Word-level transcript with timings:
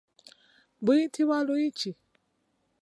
Buyitibwa 0.85 1.37
luyiki. 1.47 1.91